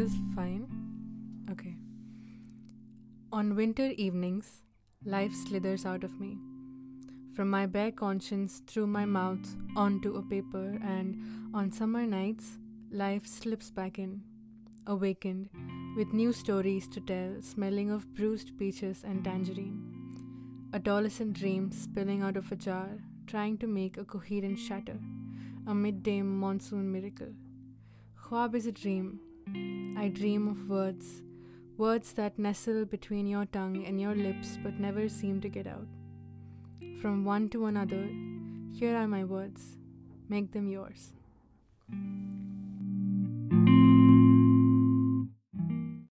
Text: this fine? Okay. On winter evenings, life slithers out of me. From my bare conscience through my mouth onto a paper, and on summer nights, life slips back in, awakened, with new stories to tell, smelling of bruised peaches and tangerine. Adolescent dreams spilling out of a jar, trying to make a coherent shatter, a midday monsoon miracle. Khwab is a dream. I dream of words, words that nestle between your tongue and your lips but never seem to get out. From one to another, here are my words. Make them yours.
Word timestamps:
this 0.00 0.16
fine? 0.34 0.66
Okay. 1.50 1.76
On 3.32 3.54
winter 3.54 3.88
evenings, 3.98 4.62
life 5.04 5.34
slithers 5.34 5.84
out 5.84 6.04
of 6.04 6.18
me. 6.18 6.38
From 7.34 7.50
my 7.50 7.66
bare 7.66 7.92
conscience 7.92 8.62
through 8.66 8.86
my 8.86 9.04
mouth 9.04 9.46
onto 9.76 10.16
a 10.16 10.22
paper, 10.22 10.78
and 10.82 11.54
on 11.54 11.70
summer 11.70 12.06
nights, 12.06 12.56
life 12.90 13.26
slips 13.26 13.70
back 13.70 13.98
in, 13.98 14.22
awakened, 14.86 15.50
with 15.98 16.14
new 16.14 16.32
stories 16.32 16.88
to 16.88 17.00
tell, 17.00 17.42
smelling 17.42 17.90
of 17.90 18.14
bruised 18.14 18.56
peaches 18.58 19.04
and 19.04 19.22
tangerine. 19.22 19.82
Adolescent 20.72 21.34
dreams 21.34 21.78
spilling 21.78 22.22
out 22.22 22.38
of 22.38 22.50
a 22.50 22.56
jar, 22.56 22.88
trying 23.26 23.58
to 23.58 23.66
make 23.66 23.98
a 23.98 24.04
coherent 24.04 24.58
shatter, 24.58 24.98
a 25.66 25.74
midday 25.74 26.22
monsoon 26.22 26.90
miracle. 26.90 27.34
Khwab 28.18 28.54
is 28.54 28.64
a 28.64 28.72
dream. 28.72 29.20
I 29.96 30.08
dream 30.08 30.48
of 30.48 30.68
words, 30.68 31.22
words 31.76 32.12
that 32.14 32.38
nestle 32.38 32.84
between 32.84 33.26
your 33.26 33.46
tongue 33.46 33.84
and 33.84 34.00
your 34.00 34.14
lips 34.14 34.58
but 34.62 34.80
never 34.80 35.08
seem 35.08 35.40
to 35.40 35.48
get 35.48 35.66
out. 35.66 35.86
From 37.00 37.24
one 37.24 37.48
to 37.50 37.66
another, 37.66 38.08
here 38.72 38.96
are 38.96 39.08
my 39.08 39.24
words. 39.24 39.76
Make 40.28 40.52
them 40.52 40.68
yours. 40.68 41.12